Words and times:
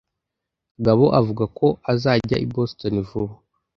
Gabo 0.85 1.05
avuga 1.19 1.43
ko 1.57 1.67
azajya 1.93 2.37
i 2.45 2.47
Boston 2.53 2.95
vuba. 3.07 3.35